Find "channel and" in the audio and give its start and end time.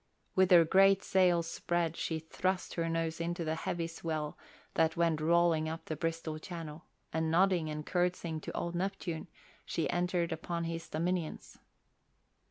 6.39-7.29